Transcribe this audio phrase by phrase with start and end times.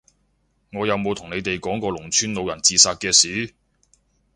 [0.73, 3.53] 我有冇同你哋講過農村老人自殺嘅事？